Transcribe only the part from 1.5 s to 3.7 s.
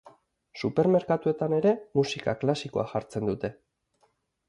ere, musika klasikoa jartzen dute.